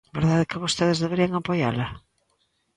[0.17, 1.87] ¿Verdade que vostedes deberían apoiala?